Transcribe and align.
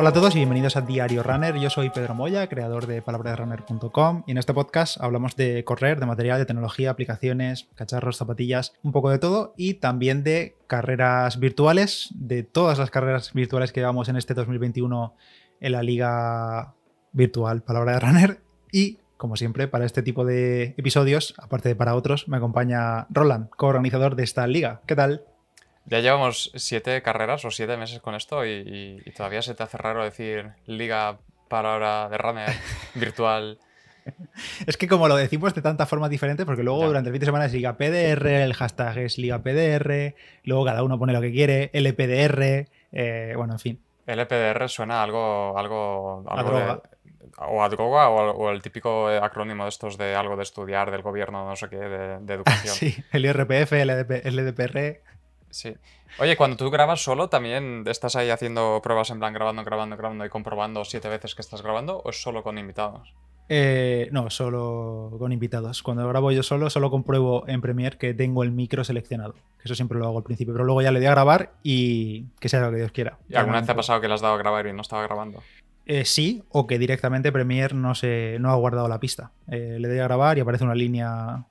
Hola 0.00 0.08
a 0.08 0.12
todos 0.14 0.34
y 0.34 0.38
bienvenidos 0.38 0.78
a 0.78 0.80
Diario 0.80 1.22
Runner. 1.22 1.54
Yo 1.58 1.68
soy 1.68 1.90
Pedro 1.90 2.14
Moya, 2.14 2.48
creador 2.48 2.86
de 2.86 3.02
palabrasrunner.com 3.02 4.24
y 4.26 4.30
en 4.30 4.38
este 4.38 4.54
podcast 4.54 4.98
hablamos 4.98 5.36
de 5.36 5.62
correr, 5.62 6.00
de 6.00 6.06
material, 6.06 6.38
de 6.38 6.46
tecnología, 6.46 6.88
aplicaciones, 6.88 7.68
cacharros, 7.74 8.16
zapatillas, 8.16 8.72
un 8.82 8.92
poco 8.92 9.10
de 9.10 9.18
todo 9.18 9.52
y 9.58 9.74
también 9.74 10.24
de 10.24 10.56
carreras 10.68 11.38
virtuales, 11.38 12.08
de 12.14 12.44
todas 12.44 12.78
las 12.78 12.90
carreras 12.90 13.34
virtuales 13.34 13.72
que 13.72 13.80
llevamos 13.80 14.08
en 14.08 14.16
este 14.16 14.32
2021 14.32 15.14
en 15.60 15.72
la 15.72 15.82
liga 15.82 16.72
virtual 17.12 17.62
Palabra 17.62 17.92
de 17.92 18.00
Runner 18.00 18.40
y 18.72 19.00
como 19.18 19.36
siempre, 19.36 19.68
para 19.68 19.84
este 19.84 20.02
tipo 20.02 20.24
de 20.24 20.74
episodios, 20.78 21.34
aparte 21.36 21.68
de 21.68 21.76
para 21.76 21.94
otros, 21.94 22.26
me 22.26 22.38
acompaña 22.38 23.06
Roland, 23.10 23.50
coorganizador 23.50 24.16
de 24.16 24.22
esta 24.22 24.46
liga. 24.46 24.80
¿Qué 24.86 24.96
tal? 24.96 25.26
Ya 25.86 26.00
llevamos 26.00 26.52
siete 26.54 27.02
carreras 27.02 27.44
o 27.44 27.50
siete 27.50 27.76
meses 27.76 28.00
con 28.00 28.14
esto 28.14 28.46
y, 28.46 29.02
todavía 29.16 29.42
se 29.42 29.54
te 29.54 29.62
hace 29.62 29.76
raro 29.76 30.04
decir 30.04 30.50
liga 30.66 31.18
para 31.48 31.74
ahora 31.74 32.08
de 32.08 32.18
runner 32.18 32.50
virtual. 32.94 33.58
Es 34.66 34.76
que 34.76 34.88
como 34.88 35.08
lo 35.08 35.16
decimos 35.16 35.54
de 35.54 35.62
tantas 35.62 35.88
formas 35.88 36.10
diferentes, 36.10 36.46
porque 36.46 36.62
luego 36.62 36.86
durante 36.86 37.10
el 37.10 37.14
fin 37.14 37.20
de 37.20 37.26
semana 37.26 37.44
es 37.46 37.52
Liga 37.52 37.76
PDR, 37.76 38.26
el 38.26 38.54
hashtag 38.54 38.98
es 38.98 39.18
Liga 39.18 39.42
PDR, 39.42 40.14
luego 40.44 40.64
cada 40.64 40.82
uno 40.82 40.98
pone 40.98 41.12
lo 41.12 41.20
que 41.20 41.32
quiere, 41.32 41.70
LPDR, 41.74 42.66
eh, 42.92 43.34
bueno, 43.36 43.54
en 43.54 43.58
fin. 43.58 43.80
LPDR 44.06 44.68
suena 44.68 45.02
algo, 45.02 45.56
algo, 45.56 46.24
algo 46.28 46.82
o 47.38 47.62
a 47.62 47.68
droga 47.68 48.10
o, 48.10 48.50
el 48.50 48.62
típico 48.62 49.08
acrónimo 49.08 49.64
de 49.64 49.70
estos 49.70 49.96
de 49.96 50.14
algo 50.14 50.36
de 50.36 50.42
estudiar 50.42 50.90
del 50.90 51.02
gobierno, 51.02 51.46
no 51.46 51.56
sé 51.56 51.68
qué, 51.68 51.76
de, 51.76 52.34
educación. 52.34 52.74
sí, 52.74 52.96
el 53.12 53.24
IRPF, 53.24 53.72
el 53.72 54.36
LDPR. 54.36 55.00
Sí. 55.50 55.74
Oye, 56.18 56.36
cuando 56.36 56.56
tú 56.56 56.70
grabas 56.70 57.02
solo, 57.02 57.28
¿también 57.28 57.84
estás 57.86 58.16
ahí 58.16 58.30
haciendo 58.30 58.80
pruebas 58.82 59.10
en 59.10 59.18
plan 59.18 59.32
grabando, 59.32 59.64
grabando, 59.64 59.96
grabando 59.96 60.24
y 60.24 60.28
comprobando 60.28 60.84
siete 60.84 61.08
veces 61.08 61.34
que 61.34 61.42
estás 61.42 61.62
grabando 61.62 61.98
o 61.98 62.10
es 62.10 62.22
solo 62.22 62.42
con 62.42 62.58
invitados? 62.58 63.14
Eh, 63.52 64.08
no, 64.12 64.30
solo 64.30 65.16
con 65.18 65.32
invitados. 65.32 65.82
Cuando 65.82 66.06
grabo 66.06 66.30
yo 66.30 66.44
solo, 66.44 66.70
solo 66.70 66.88
compruebo 66.88 67.48
en 67.48 67.60
Premiere 67.60 67.98
que 67.98 68.14
tengo 68.14 68.44
el 68.44 68.52
micro 68.52 68.84
seleccionado. 68.84 69.34
Eso 69.64 69.74
siempre 69.74 69.98
lo 69.98 70.06
hago 70.06 70.18
al 70.18 70.24
principio, 70.24 70.54
pero 70.54 70.64
luego 70.64 70.82
ya 70.82 70.92
le 70.92 71.00
doy 71.00 71.08
a 71.08 71.10
grabar 71.10 71.54
y 71.64 72.26
que 72.38 72.48
sea 72.48 72.60
lo 72.60 72.70
que 72.70 72.76
Dios 72.76 72.92
quiera. 72.92 73.18
¿Y 73.28 73.34
alguna 73.34 73.56
vez 73.56 73.66
te 73.66 73.72
ha 73.72 73.76
pasado 73.76 74.00
que 74.00 74.06
le 74.06 74.14
has 74.14 74.20
dado 74.20 74.34
a 74.34 74.38
grabar 74.38 74.68
y 74.68 74.72
no 74.72 74.82
estaba 74.82 75.02
grabando? 75.02 75.42
Eh, 75.84 76.04
sí, 76.04 76.44
o 76.50 76.68
que 76.68 76.78
directamente 76.78 77.32
Premiere 77.32 77.74
no, 77.74 77.96
se, 77.96 78.36
no 78.38 78.52
ha 78.52 78.54
guardado 78.54 78.86
la 78.86 79.00
pista. 79.00 79.32
Eh, 79.50 79.78
le 79.80 79.88
doy 79.88 79.98
a 79.98 80.04
grabar 80.04 80.38
y 80.38 80.42
aparece 80.42 80.62
una 80.62 80.76
línea, 80.76 81.44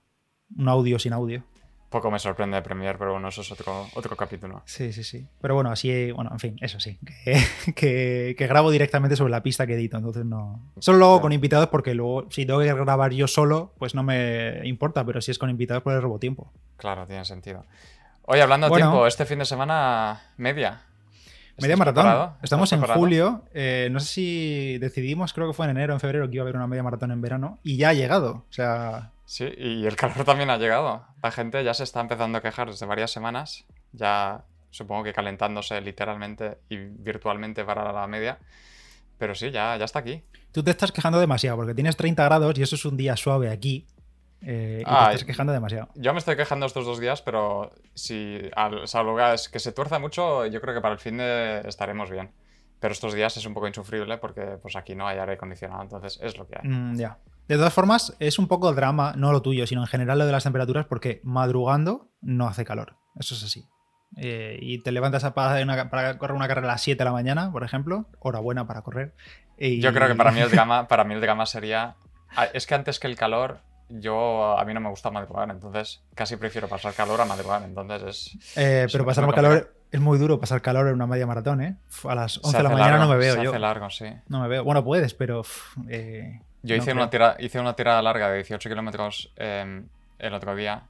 un 0.57 0.69
audio 0.69 0.99
sin 0.99 1.11
audio. 1.11 1.43
Poco 1.89 2.11
me 2.11 2.19
sorprende 2.19 2.55
de 2.55 2.61
Premiere, 2.61 2.99
pero 2.99 3.13
bueno, 3.13 3.29
eso 3.29 3.41
es 3.41 3.51
otro, 3.51 3.87
otro 3.95 4.15
capítulo. 4.15 4.61
Sí, 4.65 4.93
sí, 4.93 5.03
sí. 5.03 5.27
Pero 5.41 5.55
bueno, 5.55 5.71
así, 5.71 6.11
bueno, 6.11 6.29
en 6.31 6.39
fin, 6.39 6.55
eso 6.61 6.79
sí. 6.79 6.99
Que, 7.75 8.35
grabo 8.47 8.69
directamente 8.69 9.15
sobre 9.15 9.31
la 9.31 9.41
pista 9.41 9.65
que 9.65 9.73
edito, 9.73 9.97
entonces 9.97 10.23
no. 10.23 10.59
Solo 10.77 10.99
lo 10.99 11.05
hago 11.07 11.21
con 11.21 11.33
invitados 11.33 11.69
porque 11.69 11.95
luego, 11.95 12.27
si 12.29 12.45
tengo 12.45 12.59
que 12.59 12.71
grabar 12.71 13.11
yo 13.11 13.27
solo, 13.27 13.73
pues 13.79 13.95
no 13.95 14.03
me 14.03 14.61
importa, 14.65 15.03
pero 15.03 15.19
si 15.19 15.31
es 15.31 15.39
con 15.39 15.49
invitados, 15.49 15.81
pues 15.81 15.95
le 15.95 16.01
robo 16.01 16.19
tiempo. 16.19 16.51
Claro, 16.77 17.07
tiene 17.07 17.25
sentido. 17.25 17.65
Oye, 18.23 18.43
hablando 18.43 18.69
de 18.69 18.75
tiempo, 18.75 19.07
este 19.07 19.25
fin 19.25 19.39
de 19.39 19.45
semana, 19.45 20.21
media. 20.37 20.83
Media 21.57 21.75
maratón. 21.75 22.33
Estamos 22.43 22.71
en 22.71 22.81
julio. 22.81 23.43
Eh, 23.53 23.89
no 23.91 23.99
sé 23.99 24.07
si 24.07 24.77
decidimos, 24.77 25.33
creo 25.33 25.47
que 25.47 25.53
fue 25.53 25.65
en 25.65 25.71
enero, 25.71 25.93
en 25.93 25.99
febrero, 25.99 26.29
que 26.29 26.35
iba 26.35 26.43
a 26.43 26.45
haber 26.45 26.55
una 26.55 26.67
media 26.67 26.83
maratón 26.83 27.11
en 27.11 27.21
verano. 27.21 27.57
Y 27.63 27.77
ya 27.77 27.89
ha 27.89 27.93
llegado. 27.93 28.45
O 28.49 28.53
sea. 28.53 29.11
Sí, 29.29 29.47
y 29.59 29.85
el 29.85 29.95
calor 29.95 30.23
también 30.25 30.49
ha 30.49 30.57
llegado. 30.57 31.05
La 31.21 31.29
gente 31.29 31.63
ya 31.63 31.75
se 31.75 31.83
está 31.83 32.01
empezando 32.01 32.39
a 32.39 32.41
quejar 32.41 32.67
desde 32.67 32.87
varias 32.87 33.11
semanas. 33.11 33.63
Ya 33.91 34.43
supongo 34.71 35.03
que 35.03 35.13
calentándose 35.13 35.79
literalmente 35.81 36.57
y 36.67 36.77
virtualmente 36.77 37.63
para 37.63 37.93
la 37.93 38.07
media. 38.07 38.39
Pero 39.19 39.35
sí, 39.35 39.51
ya, 39.51 39.77
ya 39.77 39.85
está 39.85 39.99
aquí. 39.99 40.23
Tú 40.51 40.63
te 40.63 40.71
estás 40.71 40.91
quejando 40.91 41.19
demasiado 41.19 41.57
porque 41.57 41.75
tienes 41.75 41.95
30 41.95 42.23
grados 42.23 42.57
y 42.57 42.63
eso 42.63 42.75
es 42.75 42.83
un 42.85 42.97
día 42.97 43.15
suave 43.15 43.51
aquí. 43.51 43.85
Eh, 44.41 44.81
y 44.81 44.83
te 44.83 44.91
estás 44.91 45.25
quejando 45.25 45.53
demasiado. 45.53 45.89
Yo 45.93 46.11
me 46.13 46.17
estoy 46.17 46.35
quejando 46.35 46.65
estos 46.65 46.87
dos 46.87 46.99
días, 46.99 47.21
pero 47.21 47.71
si 47.93 48.41
al 48.55 48.83
es 49.35 49.47
que 49.47 49.59
se 49.59 49.71
tuerza 49.73 49.99
mucho, 49.99 50.47
yo 50.47 50.59
creo 50.59 50.73
que 50.73 50.81
para 50.81 50.95
el 50.95 50.99
fin 50.99 51.17
de 51.17 51.61
estaremos 51.67 52.09
bien. 52.09 52.31
Pero 52.79 52.93
estos 52.93 53.13
días 53.13 53.37
es 53.37 53.45
un 53.45 53.53
poco 53.53 53.67
insufrible 53.67 54.17
porque 54.17 54.57
pues 54.59 54.75
aquí 54.75 54.95
no 54.95 55.07
hay 55.07 55.19
aire 55.19 55.33
acondicionado, 55.33 55.83
entonces 55.83 56.19
es 56.19 56.35
lo 56.35 56.47
que 56.47 56.55
hay. 56.59 56.67
Mm, 56.67 56.95
ya. 56.97 57.19
De 57.49 57.55
todas 57.55 57.73
formas, 57.73 58.15
es 58.19 58.37
un 58.37 58.47
poco 58.47 58.71
drama, 58.73 59.13
no 59.17 59.31
lo 59.31 59.41
tuyo, 59.41 59.65
sino 59.65 59.81
en 59.81 59.87
general 59.87 60.19
lo 60.19 60.27
de 60.27 60.31
las 60.31 60.43
temperaturas, 60.43 60.85
porque 60.85 61.19
madrugando 61.23 62.11
no 62.21 62.47
hace 62.47 62.63
calor. 62.63 62.97
Eso 63.19 63.33
es 63.33 63.43
así. 63.43 63.67
Eh, 64.17 64.59
y 64.61 64.83
te 64.83 64.91
levantas 64.91 65.23
a 65.23 65.33
para, 65.33 65.89
para, 65.89 66.19
correr 66.19 66.35
una 66.35 66.47
carrera 66.47 66.67
a 66.67 66.71
las 66.73 66.81
7 66.83 66.99
de 66.99 67.05
la 67.05 67.11
mañana, 67.11 67.51
por 67.51 67.63
ejemplo, 67.63 68.05
hora 68.19 68.39
buena 68.39 68.67
para 68.67 68.83
correr. 68.83 69.15
Yo 69.57 69.91
creo 69.93 70.07
que 70.07 70.13
para 70.13 70.31
mí 70.31 70.39
el 70.41 70.51
drama, 70.51 70.87
para 70.87 71.03
mí 71.03 71.15
el 71.15 71.21
drama 71.21 71.47
sería. 71.47 71.95
Ah, 72.35 72.45
es 72.53 72.67
que 72.67 72.75
antes 72.75 72.99
que 72.99 73.07
el 73.07 73.15
calor, 73.15 73.61
yo 73.89 74.55
a 74.55 74.63
mí 74.63 74.75
no 74.75 74.79
me 74.79 74.89
gusta 74.89 75.09
madrugar, 75.09 75.49
entonces 75.49 76.03
casi 76.13 76.35
prefiero 76.35 76.67
pasar 76.67 76.93
calor 76.93 77.19
a 77.19 77.25
madrugar, 77.25 77.63
entonces 77.63 78.03
es... 78.03 78.57
Eh, 78.57 78.87
pero 78.91 79.07
pasar 79.07 79.27
calor 79.33 79.73
es 79.91 79.99
muy 79.99 80.19
duro, 80.19 80.39
pasar 80.39 80.61
calor 80.61 80.87
en 80.87 80.93
una 80.93 81.07
media 81.07 81.25
maratón, 81.25 81.63
¿eh? 81.63 81.77
A 82.07 82.13
las 82.13 82.37
11 82.43 82.57
de 82.57 82.63
la 82.63 82.69
mañana 82.69 82.99
no 82.99 83.09
me 83.09 83.17
veo 83.17 83.33
se 83.33 83.43
yo. 83.43 83.49
Hace 83.49 83.59
largo, 83.59 83.89
sí. 83.89 84.05
No 84.27 84.39
me 84.39 84.47
veo. 84.47 84.63
Bueno, 84.63 84.83
puedes, 84.83 85.15
pero... 85.15 85.41
Eh, 85.87 86.41
yo 86.63 86.75
hice, 86.75 86.91
una 86.91 87.09
tira, 87.09 87.35
hice 87.39 87.59
una 87.59 87.75
tirada 87.75 88.01
larga 88.01 88.29
de 88.29 88.37
18 88.37 88.69
kilómetros 88.69 89.31
em, 89.35 89.87
el 90.17 90.33
otro 90.33 90.55
día 90.55 90.83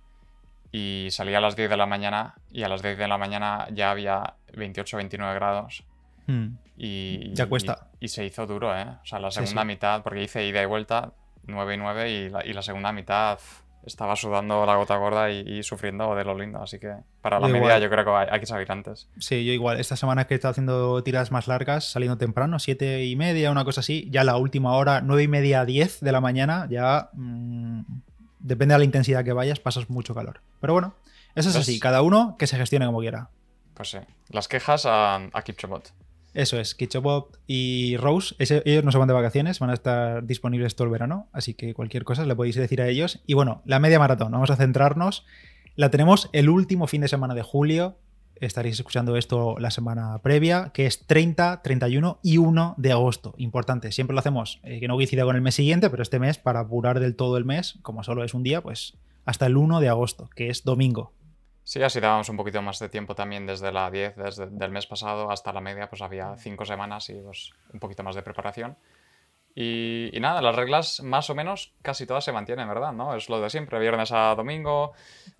y 0.71 1.07
salí 1.11 1.33
a 1.33 1.41
las 1.41 1.55
10 1.55 1.69
de 1.69 1.77
la 1.77 1.85
mañana 1.85 2.35
y 2.51 2.63
a 2.63 2.69
las 2.69 2.81
10 2.81 2.97
de 2.97 3.07
la 3.07 3.17
mañana 3.17 3.67
ya 3.71 3.91
había 3.91 4.35
28 4.53 4.97
29 4.97 5.35
grados. 5.35 5.83
Hmm. 6.27 6.57
Y, 6.77 7.33
ya 7.33 7.47
cuesta. 7.47 7.87
Y, 7.99 8.07
se 8.07 8.25
hizo 8.25 8.45
duro, 8.45 8.77
¿eh? 8.77 8.85
O 9.01 9.05
sea, 9.05 9.19
la 9.19 9.31
segunda 9.31 9.65
mitad, 9.65 10.03
porque 10.03 10.23
hice 10.23 10.45
ida 10.45 10.61
y 10.61 10.65
vuelta, 10.65 11.11
9 11.43 11.73
y 11.73 11.77
9 11.77 12.11
y 12.11 12.53
la, 12.53 12.61
segunda 12.61 12.91
mitad 12.91 13.39
estaba 13.89 14.15
sudando 14.15 14.65
la 14.65 14.75
gota 14.75 14.95
gorda 14.97 15.29
y, 15.29 15.61
sufriendo 15.63 16.15
de 16.15 16.23
lo 16.23 16.37
lindo. 16.37 16.61
Así 16.61 16.79
que 16.79 16.93
para 17.21 17.39
la 17.39 17.47
media 17.47 17.79
yo 17.79 17.89
creo 17.89 18.05
que 18.05 18.11
hay, 18.31 18.39
que 18.39 18.45
salir 18.45 18.71
antes. 18.71 19.07
Sí, 19.19 19.45
yo 19.45 19.51
igual. 19.51 19.79
Esta 19.79 19.95
semana 19.95 20.25
que 20.25 20.33
he 20.33 20.35
estado 20.35 20.51
haciendo 20.51 21.03
tiras 21.03 21.31
más 21.31 21.47
largas, 21.47 21.91
saliendo 21.91 22.17
temprano, 22.17 22.59
7 22.59 23.05
y 23.05 23.15
media, 23.15 23.51
una 23.51 23.65
cosa 23.65 23.81
así, 23.81 24.07
ya 24.09 24.23
la 24.23 24.37
última 24.37 24.73
hora, 24.73 25.01
9 25.01 25.23
y 25.23 25.27
media, 25.27 25.65
10 25.65 25.99
de 25.99 26.11
la 26.11 26.21
mañana, 26.21 26.67
ya 26.69 27.09
mm, 27.13 27.81
depende 28.39 28.75
de 28.75 28.79
la 28.79 28.85
intensidad 28.85 29.23
que 29.25 29.33
vayas, 29.33 29.59
pasas 29.59 29.89
mucho 29.89 30.15
calor. 30.15 30.41
Pero 30.61 30.73
bueno, 30.73 30.95
eso 31.35 31.49
es 31.49 31.55
pues 31.55 31.67
así. 31.67 31.79
Cada 31.79 32.01
uno 32.01 32.35
que 32.37 32.47
se 32.47 32.57
gestione 32.57 32.85
como 32.85 32.99
quiera. 32.99 33.29
Pues 33.73 33.91
sí. 33.91 33.99
Las 34.29 34.47
quejas 34.47 34.85
a, 34.85 35.15
a 35.15 35.41
Kipchobot. 35.41 35.91
Eso 36.33 36.59
es, 36.59 36.77
Bob 37.01 37.37
y 37.47 37.97
Rose, 37.97 38.35
ellos 38.39 38.83
no 38.83 38.91
se 38.91 38.97
van 38.97 39.07
de 39.07 39.13
vacaciones, 39.13 39.59
van 39.59 39.71
a 39.71 39.73
estar 39.73 40.25
disponibles 40.25 40.75
todo 40.75 40.85
el 40.85 40.91
verano, 40.91 41.27
así 41.33 41.55
que 41.55 41.73
cualquier 41.73 42.03
cosa 42.03 42.25
le 42.25 42.35
podéis 42.35 42.55
decir 42.55 42.81
a 42.81 42.87
ellos. 42.87 43.21
Y 43.25 43.33
bueno, 43.33 43.61
la 43.65 43.79
media 43.79 43.99
maratón, 43.99 44.31
vamos 44.31 44.51
a 44.51 44.55
centrarnos. 44.55 45.25
La 45.75 45.89
tenemos 45.89 46.29
el 46.33 46.49
último 46.49 46.87
fin 46.87 47.01
de 47.01 47.07
semana 47.07 47.33
de 47.33 47.41
julio, 47.41 47.97
estaréis 48.35 48.75
escuchando 48.75 49.15
esto 49.17 49.57
la 49.59 49.71
semana 49.71 50.19
previa, 50.21 50.71
que 50.73 50.85
es 50.85 51.05
30, 51.05 51.61
31 51.61 52.19
y 52.21 52.37
1 52.37 52.75
de 52.77 52.91
agosto. 52.91 53.33
Importante, 53.37 53.91
siempre 53.91 54.13
lo 54.13 54.19
hacemos, 54.19 54.59
eh, 54.63 54.79
que 54.79 54.87
no 54.87 54.95
coincida 54.95 55.23
con 55.23 55.35
el 55.35 55.41
mes 55.41 55.55
siguiente, 55.55 55.89
pero 55.89 56.03
este 56.03 56.19
mes, 56.19 56.37
para 56.37 56.61
apurar 56.61 56.99
del 56.99 57.15
todo 57.15 57.37
el 57.37 57.45
mes, 57.45 57.79
como 57.81 58.03
solo 58.03 58.23
es 58.23 58.33
un 58.33 58.43
día, 58.43 58.61
pues 58.61 58.97
hasta 59.25 59.45
el 59.45 59.57
1 59.57 59.79
de 59.79 59.89
agosto, 59.89 60.29
que 60.35 60.49
es 60.49 60.63
domingo. 60.63 61.13
Sí, 61.69 61.83
así 61.83 61.99
dábamos 61.99 62.27
un 62.29 62.35
poquito 62.35 62.63
más 62.63 62.79
de 62.79 62.89
tiempo 62.89 63.13
también 63.13 63.45
desde 63.45 63.71
la 63.71 63.91
10, 63.91 64.15
desde 64.15 64.45
el 64.65 64.71
mes 64.71 64.87
pasado 64.87 65.29
hasta 65.29 65.53
la 65.53 65.61
media, 65.61 65.87
pues 65.87 66.01
había 66.01 66.35
cinco 66.35 66.65
semanas 66.65 67.07
y 67.11 67.13
pues, 67.13 67.51
un 67.71 67.79
poquito 67.79 68.01
más 68.01 68.15
de 68.15 68.23
preparación. 68.23 68.75
Y, 69.53 70.09
nada, 70.19 70.41
las 70.41 70.55
reglas 70.55 71.03
más 71.03 71.29
o 71.29 71.35
menos 71.35 71.75
casi 71.83 72.07
todas 72.07 72.23
se 72.23 72.31
mantienen, 72.31 72.67
¿verdad? 72.67 72.91
¿No? 72.91 73.13
Es 73.13 73.29
lo 73.29 73.39
de 73.39 73.51
siempre, 73.51 73.77
viernes 73.77 74.11
a 74.11 74.33
domingo, 74.33 74.93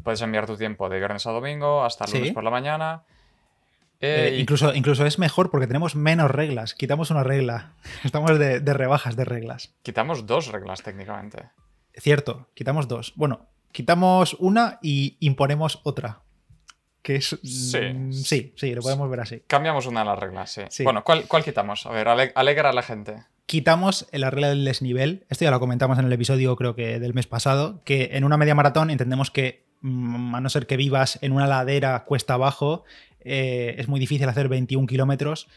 puedes 0.04 0.22
enviar 0.22 0.46
tu 0.46 0.56
tiempo 0.56 0.88
de 0.88 1.00
viernes 1.00 1.26
a 1.26 1.32
domingo 1.32 1.84
hasta 1.84 2.06
lunes 2.06 2.32
por 2.32 2.44
la 2.44 2.52
mañana. 2.52 3.02
Eh, 4.00 4.34
eh, 4.34 4.40
incluso, 4.40 4.72
incluso 4.76 5.08
es 5.08 5.18
mejor 5.18 5.50
porque 5.50 5.66
tenemos 5.66 5.96
menos 5.96 6.30
reglas, 6.30 6.76
quitamos 6.76 7.10
una 7.10 7.24
regla, 7.24 7.74
estamos 8.04 8.38
de, 8.38 8.60
de 8.60 8.74
rebajas 8.76 9.16
de 9.16 9.26
reglas. 9.26 9.74
Quitamos 9.82 10.28
dos 10.28 10.50
reglas 10.50 10.84
técnicamente. 10.84 11.50
Cierto, 11.96 12.50
quitamos 12.54 12.88
dos. 12.88 13.14
Bueno, 13.16 13.48
Quitamos 13.72 14.36
una 14.40 14.80
y 14.82 15.18
imponemos 15.20 15.80
otra. 15.84 16.22
Que 17.02 17.16
es. 17.16 17.38
Sí. 17.44 18.12
Sí, 18.12 18.54
sí, 18.56 18.76
lo 18.76 18.82
podemos 18.82 19.10
ver 19.10 19.22
así. 19.22 19.42
Cambiamos 19.48 19.86
una 19.86 20.02
de 20.02 20.06
las 20.08 20.20
reglas, 20.20 20.60
sí. 20.70 20.84
Bueno, 20.84 21.04
¿cuál, 21.04 21.44
quitamos? 21.44 21.86
A 21.86 21.92
ver, 21.92 22.08
alegra 22.08 22.70
a 22.70 22.74
la 22.74 22.84
gente. 22.84 23.24
Quitamos 23.46 24.08
la 24.12 24.30
regla 24.30 24.50
del 24.50 24.66
desnivel. 24.66 25.26
Esto 25.30 25.46
ya 25.46 25.52
lo 25.52 25.60
comentamos 25.60 25.98
en 25.98 26.06
el 26.06 26.14
episodio, 26.14 26.56
creo 26.56 26.76
que 26.76 27.00
del 27.00 27.14
mes 27.14 27.26
pasado. 27.26 27.82
Que 27.84 28.10
en 28.14 28.24
una 28.24 28.38
media 28.38 28.54
maratón 28.54 28.92
entendemos 28.92 29.32
que, 29.32 29.66
mm, 29.82 30.36
a 30.36 30.42
no 30.42 30.50
ser 30.50 30.68
que 30.68 30.78
vivas 30.78 31.18
en 31.22 31.32
una 31.32 31.48
ladera 31.48 32.04
cuesta 32.06 32.36
abajo, 32.36 32.84
eh, 33.22 33.76
es 33.78 33.88
muy 33.88 34.00
difícil 34.00 34.30
hacer 34.30 34.50
21 34.50 34.88
kilómetros 34.88 35.48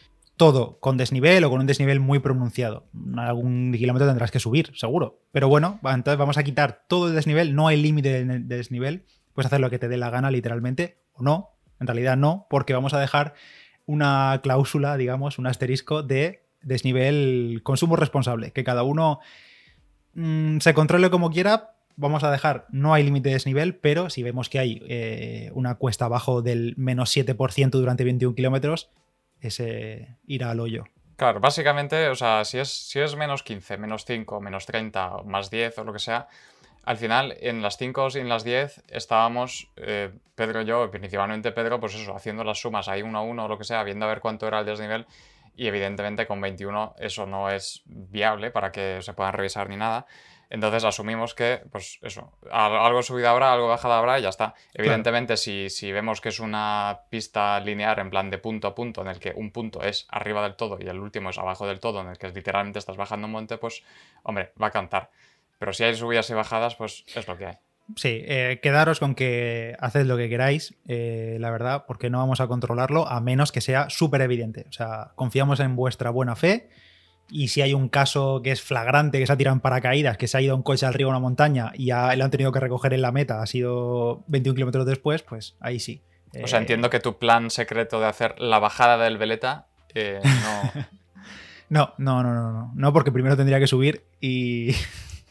todo 0.43 0.77
con 0.81 0.97
desnivel 0.97 1.45
o 1.45 1.49
con 1.49 1.61
un 1.61 1.67
desnivel 1.67 2.01
muy 2.01 2.19
pronunciado. 2.19 2.83
Algún 3.15 3.71
kilómetro 3.71 4.09
tendrás 4.09 4.29
que 4.29 4.41
subir, 4.41 4.73
seguro. 4.75 5.21
Pero 5.31 5.47
bueno, 5.47 5.79
entonces 5.85 6.17
vamos 6.17 6.37
a 6.37 6.43
quitar 6.43 6.83
todo 6.89 7.07
el 7.07 7.15
desnivel, 7.15 7.55
no 7.55 7.69
hay 7.69 7.81
límite 7.81 8.25
de 8.25 8.39
desnivel. 8.39 9.05
Puedes 9.33 9.45
hacer 9.45 9.61
lo 9.61 9.69
que 9.69 9.79
te 9.79 9.87
dé 9.87 9.95
la 9.95 10.09
gana, 10.09 10.31
literalmente, 10.31 10.97
o 11.13 11.23
no. 11.23 11.51
En 11.79 11.87
realidad 11.87 12.17
no, 12.17 12.45
porque 12.49 12.73
vamos 12.73 12.93
a 12.93 12.99
dejar 12.99 13.35
una 13.85 14.41
cláusula, 14.43 14.97
digamos, 14.97 15.39
un 15.39 15.47
asterisco 15.47 16.03
de 16.03 16.43
desnivel 16.61 17.61
consumo 17.63 17.95
responsable, 17.95 18.51
que 18.51 18.65
cada 18.65 18.83
uno 18.83 19.21
mm, 20.15 20.57
se 20.57 20.73
controle 20.73 21.09
como 21.09 21.31
quiera. 21.31 21.69
Vamos 21.95 22.25
a 22.25 22.31
dejar, 22.31 22.65
no 22.69 22.93
hay 22.93 23.03
límite 23.03 23.29
de 23.29 23.35
desnivel, 23.35 23.75
pero 23.75 24.09
si 24.09 24.23
vemos 24.23 24.49
que 24.49 24.59
hay 24.59 24.81
eh, 24.89 25.51
una 25.53 25.75
cuesta 25.75 26.03
abajo 26.03 26.41
del 26.41 26.73
menos 26.75 27.15
7% 27.15 27.69
durante 27.69 28.03
21 28.03 28.35
kilómetros, 28.35 28.89
ese 29.47 30.17
irá 30.25 30.51
al 30.51 30.59
hoyo. 30.59 30.85
Claro, 31.15 31.39
básicamente, 31.39 32.07
o 32.09 32.15
sea, 32.15 32.43
si 32.43 32.59
es, 32.59 32.69
si 32.69 32.99
es 32.99 33.15
menos 33.15 33.43
15, 33.43 33.77
menos 33.77 34.03
5, 34.05 34.41
menos 34.41 34.65
30, 34.65 35.23
más 35.25 35.49
10 35.49 35.77
o 35.77 35.83
lo 35.83 35.93
que 35.93 35.99
sea, 35.99 36.27
al 36.83 36.97
final 36.97 37.37
en 37.39 37.61
las 37.61 37.77
5 37.77 38.07
y 38.15 38.19
en 38.19 38.29
las 38.29 38.43
10 38.43 38.83
estábamos, 38.89 39.69
eh, 39.77 40.11
Pedro 40.35 40.61
y 40.61 40.65
yo, 40.65 40.89
principalmente 40.91 41.51
Pedro, 41.51 41.79
pues 41.79 41.95
eso, 41.95 42.15
haciendo 42.15 42.43
las 42.43 42.59
sumas 42.59 42.87
ahí 42.87 43.01
uno 43.01 43.19
a 43.19 43.21
uno 43.21 43.45
o 43.45 43.47
lo 43.47 43.57
que 43.57 43.63
sea, 43.63 43.83
viendo 43.83 44.05
a 44.05 44.09
ver 44.09 44.19
cuánto 44.19 44.47
era 44.47 44.59
el 44.59 44.65
desnivel 44.65 45.05
y 45.55 45.67
evidentemente 45.67 46.25
con 46.25 46.41
21 46.41 46.95
eso 46.99 47.25
no 47.25 47.49
es 47.49 47.83
viable 47.85 48.51
para 48.51 48.71
que 48.71 48.99
se 49.01 49.13
puedan 49.13 49.33
revisar 49.33 49.69
ni 49.69 49.77
nada. 49.77 50.05
Entonces 50.53 50.83
asumimos 50.83 51.33
que, 51.33 51.61
pues 51.71 51.97
eso, 52.03 52.31
algo 52.51 53.01
subido 53.01 53.27
habrá, 53.27 53.53
algo 53.53 53.69
bajado 53.69 53.95
habrá 53.95 54.19
y 54.19 54.21
ya 54.21 54.29
está. 54.29 54.53
Evidentemente, 54.75 55.35
si, 55.35 55.71
si, 55.71 55.91
vemos 55.91 56.21
que 56.21 56.29
es 56.29 56.39
una 56.39 56.99
pista 57.09 57.59
lineal 57.59 57.97
en 57.97 58.11
plan 58.11 58.29
de 58.29 58.37
punto 58.37 58.67
a 58.67 58.75
punto, 58.75 59.01
en 59.01 59.07
el 59.07 59.17
que 59.17 59.33
un 59.35 59.49
punto 59.49 59.81
es 59.81 60.05
arriba 60.11 60.43
del 60.43 60.53
todo 60.53 60.77
y 60.79 60.87
el 60.87 60.99
último 60.99 61.31
es 61.31 61.39
abajo 61.39 61.65
del 61.65 61.79
todo, 61.79 62.01
en 62.01 62.09
el 62.09 62.19
que 62.19 62.29
literalmente 62.29 62.77
estás 62.77 62.97
bajando 62.97 63.25
un 63.25 63.31
monte, 63.31 63.57
pues, 63.57 63.81
hombre, 64.21 64.53
va 64.61 64.67
a 64.67 64.69
cantar. 64.71 65.09
Pero 65.57 65.73
si 65.73 65.85
hay 65.85 65.95
subidas 65.95 66.29
y 66.29 66.35
bajadas, 66.35 66.75
pues 66.75 67.03
es 67.15 67.27
lo 67.27 67.35
que 67.35 67.47
hay. 67.47 67.57
Sí, 67.95 68.21
eh, 68.23 68.59
quedaros 68.61 68.99
con 68.99 69.15
que 69.15 69.75
haced 69.79 70.05
lo 70.05 70.17
que 70.17 70.29
queráis, 70.29 70.75
eh, 70.87 71.37
la 71.39 71.49
verdad, 71.49 71.85
porque 71.87 72.11
no 72.11 72.19
vamos 72.19 72.41
a 72.41 72.47
controlarlo 72.47 73.07
a 73.07 73.19
menos 73.21 73.51
que 73.51 73.59
sea 73.59 73.89
súper 73.89 74.21
evidente. 74.21 74.67
O 74.69 74.71
sea, 74.71 75.13
confiamos 75.15 75.59
en 75.59 75.75
vuestra 75.75 76.11
buena 76.11 76.35
fe 76.35 76.69
y 77.33 77.47
si 77.47 77.63
hay 77.63 77.73
un 77.73 77.89
caso 77.89 78.41
que 78.43 78.51
es 78.51 78.61
flagrante, 78.61 79.17
que 79.17 79.25
se 79.25 79.33
ha 79.33 79.37
tirado 79.37 79.55
en 79.55 79.59
paracaídas, 79.59 80.17
que 80.17 80.27
se 80.27 80.37
ha 80.37 80.41
ido 80.41 80.55
un 80.55 80.61
coche 80.61 80.85
al 80.85 80.93
río 80.93 81.07
a 81.07 81.09
una 81.09 81.19
montaña 81.19 81.71
y 81.73 81.87
ya 81.87 82.15
lo 82.15 82.23
han 82.23 82.29
tenido 82.29 82.51
que 82.51 82.59
recoger 82.59 82.93
en 82.93 83.01
la 83.01 83.11
meta, 83.11 83.41
ha 83.41 83.47
sido 83.47 84.23
21 84.27 84.55
kilómetros 84.55 84.85
después, 84.85 85.23
pues 85.23 85.55
ahí 85.59 85.79
sí. 85.79 86.03
O 86.41 86.47
sea, 86.47 86.59
entiendo 86.59 86.91
que 86.91 86.99
tu 86.99 87.17
plan 87.17 87.49
secreto 87.49 87.99
de 87.99 88.05
hacer 88.05 88.39
la 88.39 88.59
bajada 88.59 89.03
del 89.03 89.17
veleta 89.17 89.65
eh, 89.95 90.19
no... 91.69 91.93
no, 91.97 92.21
no, 92.21 92.33
no, 92.33 92.51
no, 92.51 92.71
no, 92.75 92.93
porque 92.93 93.11
primero 93.11 93.35
tendría 93.35 93.59
que 93.59 93.67
subir 93.67 94.05
y... 94.21 94.75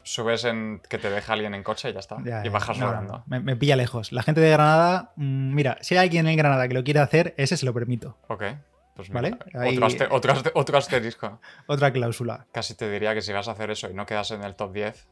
Subes 0.05 0.45
en 0.45 0.83
que 0.89 0.99
te 0.99 1.09
deja 1.09 1.33
alguien 1.33 1.55
en 1.55 1.63
coche 1.63 1.89
y 1.89 1.93
ya 1.93 2.01
está. 2.01 2.17
y 2.45 2.49
bajas 2.49 2.77
rodando. 2.77 3.23
me, 3.29 3.55
pilla 3.55 3.77
lejos. 3.77 4.11
La 4.11 4.25
gente 4.25 4.41
de 4.41 4.51
Granada, 4.51 5.13
mm, 5.15 5.55
mira, 5.55 5.79
si 5.81 5.95
hay 5.95 6.07
alguien 6.07 6.27
en 6.27 6.37
Granada 6.37 6.67
que 6.67 6.75
lo 6.75 6.83
quiere 6.83 6.99
hacer, 6.99 7.35
ese 7.37 7.57
se 7.57 7.65
lo 7.65 7.73
permito. 7.73 8.19
Ok. 8.27 8.43
Pues 8.95 9.09
¿Vale? 9.09 9.39
otro, 10.11 10.77
asterisco. 10.77 11.41
Otra 11.67 11.93
cláusula. 11.93 12.47
Casi 12.53 12.75
te 12.75 12.91
diría 12.91 13.15
que 13.15 13.23
si 13.23 13.33
vas 13.33 13.49
a 13.49 13.53
hacer 13.53 13.71
eso 13.71 13.89
y 13.91 13.95
no 13.95 14.05
quedas 14.05 14.33
en 14.33 14.45
el 14.45 14.55
top 14.55 14.73
10, 14.73 15.09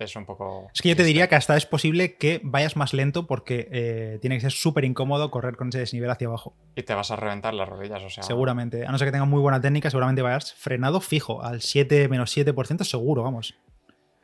es 0.00 0.16
un 0.16 0.24
poco. 0.24 0.68
Es 0.74 0.82
que 0.82 0.88
yo 0.88 0.96
te 0.96 1.04
diría 1.04 1.28
que 1.28 1.36
hasta 1.36 1.56
es 1.56 1.66
posible 1.66 2.16
que 2.16 2.40
vayas 2.42 2.76
más 2.76 2.92
lento 2.92 3.26
porque 3.26 3.68
eh, 3.70 4.18
tiene 4.20 4.36
que 4.36 4.40
ser 4.40 4.52
súper 4.52 4.84
incómodo 4.84 5.30
correr 5.30 5.56
con 5.56 5.68
ese 5.68 5.78
desnivel 5.78 6.10
hacia 6.10 6.26
abajo. 6.26 6.56
Y 6.74 6.82
te 6.82 6.94
vas 6.94 7.10
a 7.10 7.16
reventar 7.16 7.54
las 7.54 7.68
rodillas, 7.68 8.02
o 8.02 8.10
sea. 8.10 8.24
Seguramente. 8.24 8.86
A 8.86 8.90
no 8.90 8.98
ser 8.98 9.08
que 9.08 9.12
tengas 9.12 9.28
muy 9.28 9.40
buena 9.40 9.60
técnica, 9.60 9.90
seguramente 9.90 10.22
vayas 10.22 10.54
frenado 10.54 11.00
fijo, 11.00 11.42
al 11.42 11.60
7 11.60 12.08
menos 12.08 12.36
7% 12.36 12.84
seguro, 12.84 13.22
vamos. 13.22 13.54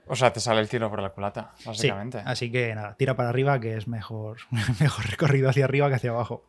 O 0.09 0.15
sea, 0.15 0.33
te 0.33 0.41
sale 0.41 0.61
el 0.61 0.69
tiro 0.69 0.89
por 0.89 1.03
la 1.03 1.11
culata, 1.11 1.53
básicamente. 1.65 2.23
así 2.25 2.51
que 2.51 2.75
nada, 2.75 2.95
tira 2.97 3.17
para 3.17 3.29
arriba, 3.29 3.59
que 3.61 3.77
es 3.77 3.89
mejor, 3.89 4.39
mejor 4.81 5.07
recorrido 5.07 5.51
hacia 5.51 5.65
arriba 5.65 5.89
que 5.89 5.97
hacia 5.97 6.11
abajo. 6.11 6.45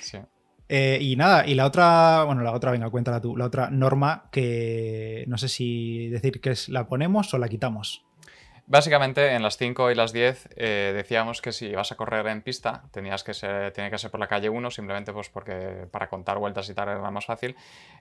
Sí. 0.00 0.18
Eh, 0.68 0.98
y 1.00 1.16
nada, 1.16 1.46
y 1.46 1.54
la 1.54 1.66
otra, 1.66 2.24
bueno, 2.24 2.42
la 2.42 2.52
otra, 2.52 2.72
venga, 2.72 2.90
cuéntala 2.90 3.20
tú, 3.20 3.36
la 3.36 3.44
otra 3.44 3.70
norma 3.70 4.24
que 4.32 5.24
no 5.28 5.38
sé 5.38 5.48
si 5.48 6.08
decir 6.08 6.40
que 6.40 6.50
es 6.50 6.68
la 6.68 6.88
ponemos 6.88 7.32
o 7.34 7.38
la 7.38 7.48
quitamos. 7.48 8.04
Básicamente 8.68 9.32
en 9.32 9.44
las 9.44 9.58
5 9.58 9.92
y 9.92 9.94
las 9.94 10.12
10 10.12 10.48
eh, 10.56 10.92
decíamos 10.92 11.40
que 11.40 11.52
si 11.52 11.70
vas 11.70 11.92
a 11.92 11.94
correr 11.94 12.26
en 12.26 12.42
pista 12.42 12.82
tenías 12.90 13.22
que 13.22 13.32
ser, 13.32 13.70
tenía 13.70 13.92
que 13.92 13.98
ser 13.98 14.10
por 14.10 14.18
la 14.18 14.26
calle 14.26 14.48
1 14.48 14.72
simplemente 14.72 15.12
pues 15.12 15.28
porque 15.28 15.86
para 15.92 16.08
contar 16.08 16.38
vueltas 16.38 16.68
y 16.68 16.74
tal 16.74 16.88
era 16.88 17.10
más 17.12 17.26
fácil. 17.26 17.54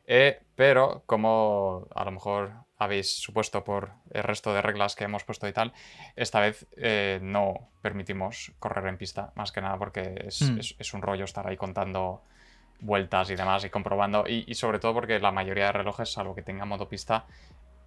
Eh, 0.08 0.42
pero 0.56 1.04
como 1.06 1.88
a 1.94 2.04
lo 2.04 2.10
mejor 2.10 2.54
habéis 2.80 3.16
supuesto 3.16 3.64
por 3.64 3.92
el 4.10 4.24
resto 4.24 4.56
de 4.56 4.64
reglas 4.64 4.96
que 4.96 5.04
hemos 5.04 5.24
puesto 5.24 5.48
y 5.48 5.54
tal, 5.54 5.72
esta 6.16 6.40
vez 6.40 6.66
no 7.22 7.70
permitimos 7.84 8.52
correr 8.58 8.88
en 8.88 8.98
pista, 8.98 9.34
más 9.36 9.52
que 9.52 9.62
nada 9.62 9.78
porque 9.78 10.16
es, 10.26 10.42
hmm. 10.42 10.60
es 10.80 10.94
un 10.96 11.04
rollo 11.04 11.26
estar 11.26 11.48
ahí 11.48 11.58
contando 11.58 12.24
vueltas 12.80 13.30
y 13.30 13.36
demás 13.36 13.64
y 13.66 13.70
comprobando. 13.70 14.26
Y, 14.28 14.54
sobre 14.56 14.80
todo 14.80 14.94
porque 14.94 15.20
la 15.20 15.32
mayoría 15.32 15.68
de 15.68 15.72
relojes, 15.74 16.12
salvo 16.12 16.36
que 16.36 16.42
tengan 16.42 16.68
motopista, 16.68 17.26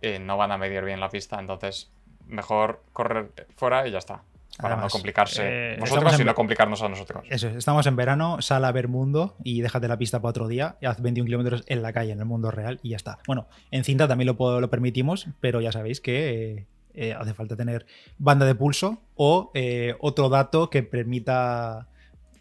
eh, 0.02 0.18
no 0.18 0.36
van 0.36 0.52
a 0.52 0.58
medir 0.58 0.84
bien 0.84 1.00
la 1.00 1.08
pista. 1.08 1.38
Entonces, 1.38 1.90
mejor 2.26 2.82
correr 2.92 3.32
fuera 3.56 3.86
y 3.86 3.92
ya 3.92 3.98
está. 3.98 4.22
Para 4.60 4.74
no 4.74 4.88
complicarse 4.88 5.74
eh, 5.74 5.76
vosotros 5.78 6.18
y 6.18 6.24
no 6.24 6.34
complicarnos 6.34 6.82
a 6.82 6.88
nosotros. 6.88 7.24
Eso, 7.30 7.48
estamos 7.48 7.86
en 7.86 7.94
verano, 7.94 8.42
sal 8.42 8.64
a 8.64 8.72
ver 8.72 8.88
mundo 8.88 9.36
y 9.44 9.60
déjate 9.60 9.86
la 9.86 9.98
pista 9.98 10.20
para 10.20 10.30
otro 10.30 10.48
día 10.48 10.76
y 10.80 10.86
haz 10.86 11.00
21 11.00 11.26
kilómetros 11.26 11.62
en 11.68 11.80
la 11.80 11.92
calle, 11.92 12.10
en 12.10 12.18
el 12.18 12.24
mundo 12.24 12.50
real 12.50 12.80
y 12.82 12.90
ya 12.90 12.96
está. 12.96 13.18
Bueno, 13.28 13.46
en 13.70 13.84
cinta 13.84 14.08
también 14.08 14.26
lo, 14.36 14.60
lo 14.60 14.70
permitimos, 14.70 15.28
pero 15.40 15.60
ya 15.60 15.70
sabéis 15.70 16.00
que 16.00 16.66
eh, 16.94 17.14
hace 17.14 17.34
falta 17.34 17.54
tener 17.54 17.86
banda 18.18 18.46
de 18.46 18.56
pulso 18.56 18.98
o 19.14 19.52
otro 20.00 20.28
dato 20.28 20.70
que 20.70 20.82
permita 20.82 21.86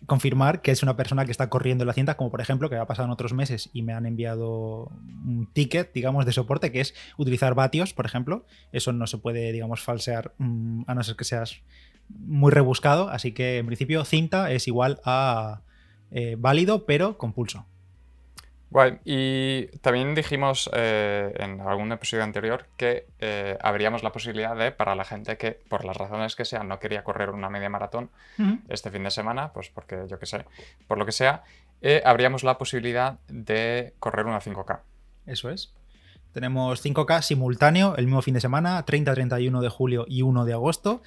confirmar 0.07 0.62
que 0.62 0.71
es 0.71 0.81
una 0.81 0.95
persona 0.95 1.25
que 1.25 1.31
está 1.31 1.50
corriendo 1.50 1.83
en 1.83 1.88
la 1.88 1.94
cinta, 1.94 2.18
como 2.18 2.31
por 2.31 2.42
ejemplo, 2.42 2.69
que 2.69 2.77
ha 2.77 2.88
pasado 2.88 3.06
en 3.06 3.12
otros 3.12 3.33
meses 3.33 3.69
y 3.74 3.83
me 3.83 3.94
han 3.94 4.06
enviado 4.06 4.89
un 5.25 5.50
ticket, 5.54 5.94
digamos, 5.94 6.25
de 6.25 6.31
soporte, 6.31 6.71
que 6.71 6.80
es 6.80 6.95
utilizar 7.18 7.54
vatios, 7.54 7.94
por 7.94 8.06
ejemplo. 8.06 8.45
Eso 8.71 8.94
no 8.94 9.06
se 9.06 9.18
puede, 9.18 9.51
digamos, 9.51 9.81
falsear 9.81 10.33
mm, 10.38 10.83
a 10.88 10.95
no 10.95 11.04
ser 11.04 11.15
que 11.18 11.25
seas 11.25 11.62
muy 12.09 12.51
rebuscado. 12.51 13.09
Así 13.09 13.33
que, 13.33 13.57
en 13.57 13.68
principio, 13.68 14.04
cinta 14.06 14.51
es 14.51 14.68
igual 14.68 15.00
a 15.04 15.62
eh, 16.10 16.38
válido, 16.39 16.86
pero 16.86 17.18
con 17.18 17.33
pulso. 17.33 17.65
Guay. 18.69 18.99
Y 19.05 19.67
también 19.79 20.13
dijimos 20.13 20.69
eh, 20.73 21.33
en 21.39 21.61
algún 21.61 21.91
episodio 21.91 22.23
anterior 22.23 22.65
que 22.75 23.07
eh, 23.19 23.57
habríamos 23.61 24.03
la 24.03 24.11
posibilidad 24.11 24.55
de, 24.55 24.71
para 24.71 24.95
la 24.95 25.05
gente 25.05 25.37
que, 25.37 25.51
por 25.51 25.85
las 25.85 25.95
razones 25.95 26.35
que 26.35 26.45
sean, 26.45 26.67
no 26.67 26.79
quería 26.79 27.03
correr 27.03 27.29
una 27.29 27.49
media 27.49 27.69
maratón 27.69 28.09
este 28.67 28.91
fin 28.91 29.03
de 29.03 29.11
semana, 29.11 29.53
pues 29.53 29.69
porque 29.69 30.05
yo 30.07 30.19
qué 30.19 30.25
sé, 30.25 30.45
por 30.87 30.97
lo 30.97 31.05
que 31.05 31.11
sea, 31.11 31.43
eh, 31.81 32.01
habríamos 32.05 32.43
la 32.43 32.57
posibilidad 32.57 33.19
de 33.27 33.93
correr 33.99 34.25
una 34.25 34.41
5K. 34.41 34.79
Eso 35.25 35.50
es. 35.50 35.74
Tenemos 36.33 36.83
5K 36.83 37.21
simultáneo 37.21 37.95
el 37.95 38.05
mismo 38.05 38.21
fin 38.21 38.33
de 38.33 38.41
semana, 38.41 38.83
30, 38.83 39.13
31 39.13 39.62
de 39.62 39.69
julio 39.69 40.05
y 40.07 40.21
1 40.21 40.45
de 40.45 40.53
agosto. 40.53 41.01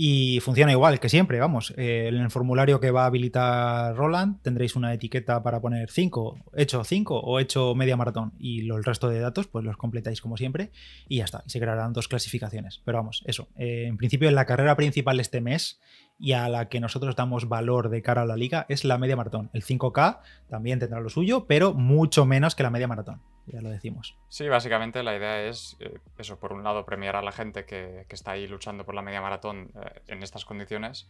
Y 0.00 0.38
funciona 0.38 0.70
igual 0.70 1.00
que 1.00 1.08
siempre, 1.08 1.40
vamos. 1.40 1.74
Eh, 1.76 2.06
en 2.06 2.14
el 2.14 2.30
formulario 2.30 2.78
que 2.78 2.92
va 2.92 3.02
a 3.02 3.06
habilitar 3.06 3.96
Roland 3.96 4.40
tendréis 4.42 4.76
una 4.76 4.94
etiqueta 4.94 5.42
para 5.42 5.60
poner 5.60 5.90
5, 5.90 6.52
hecho 6.54 6.84
5 6.84 7.18
o 7.18 7.40
hecho 7.40 7.74
media 7.74 7.96
maratón. 7.96 8.32
Y 8.38 8.70
el 8.70 8.84
resto 8.84 9.08
de 9.08 9.18
datos, 9.18 9.48
pues 9.48 9.64
los 9.64 9.76
completáis 9.76 10.20
como 10.20 10.36
siempre 10.36 10.70
y 11.08 11.16
ya 11.16 11.24
está. 11.24 11.42
Y 11.48 11.50
se 11.50 11.58
crearán 11.58 11.94
dos 11.94 12.06
clasificaciones. 12.06 12.80
Pero 12.84 12.98
vamos, 12.98 13.24
eso. 13.26 13.48
Eh, 13.56 13.86
en 13.88 13.96
principio, 13.96 14.28
en 14.28 14.36
la 14.36 14.44
carrera 14.44 14.76
principal 14.76 15.18
este 15.18 15.40
mes 15.40 15.80
y 16.16 16.30
a 16.30 16.48
la 16.48 16.68
que 16.68 16.78
nosotros 16.78 17.16
damos 17.16 17.48
valor 17.48 17.90
de 17.90 18.00
cara 18.00 18.22
a 18.22 18.24
la 18.24 18.36
liga 18.36 18.66
es 18.68 18.84
la 18.84 18.98
media 18.98 19.16
maratón. 19.16 19.50
El 19.52 19.64
5K 19.64 20.20
también 20.48 20.78
tendrá 20.78 21.00
lo 21.00 21.08
suyo, 21.08 21.46
pero 21.48 21.74
mucho 21.74 22.24
menos 22.24 22.54
que 22.54 22.62
la 22.62 22.70
media 22.70 22.86
maratón 22.86 23.20
ya 23.52 23.60
lo 23.60 23.70
decimos. 23.70 24.16
Sí, 24.28 24.48
básicamente 24.48 25.02
la 25.02 25.16
idea 25.16 25.44
es, 25.44 25.76
eh, 25.80 25.98
eso, 26.18 26.38
por 26.38 26.52
un 26.52 26.64
lado, 26.64 26.84
premiar 26.84 27.16
a 27.16 27.22
la 27.22 27.32
gente 27.32 27.64
que, 27.64 28.06
está 28.08 28.32
ahí 28.32 28.46
luchando 28.46 28.84
por 28.84 28.94
la 28.94 29.02
media 29.02 29.20
maratón 29.20 29.70
eh, 29.74 30.00
en 30.08 30.22
estas 30.22 30.44
condiciones, 30.44 31.08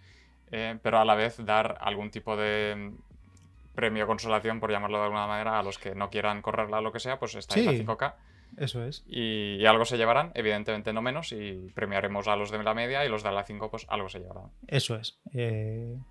eh, 0.51 0.79
pero 0.83 0.99
a 0.99 1.05
la 1.05 1.15
vez 1.15 1.37
dar 1.45 1.79
algún 1.81 2.11
tipo 2.11 2.37
de 2.37 2.75
mm, 2.77 3.75
premio 3.75 4.07
consolación, 4.07 4.61
por 4.61 4.71
llamarlo 4.71 4.99
de 4.99 5.05
alguna 5.05 5.27
manera, 5.27 5.59
a 5.59 5.63
los 5.63 5.79
que 5.79 5.95
no 5.95 6.11
quieran 6.11 6.43
correrla 6.43 6.79
o 6.79 6.83
lo 6.83 6.93
que 6.93 7.01
sea, 7.01 7.19
pues 7.19 7.35
está 7.35 7.57
ahí 7.57 7.65
la 7.65 7.73
5K. 7.73 8.15
Eso 8.57 8.83
es. 8.83 9.05
Y, 9.07 9.65
algo 9.67 9.85
se 9.85 9.99
llevarán, 9.99 10.33
evidentemente 10.35 10.93
no 10.93 11.03
menos, 11.03 11.33
y 11.33 11.71
premiaremos 11.75 12.29
a 12.29 12.37
los 12.37 12.51
de 12.51 12.63
la 12.63 12.73
media 12.73 13.05
y 13.05 13.09
los 13.09 13.23
de 13.23 13.31
la 13.31 13.45
5, 13.45 13.71
pues 13.71 13.85
algo 13.89 14.09
se 14.09 14.21
llevarán. 14.21 14.51
Eso 14.67 14.97
es. 14.97 15.21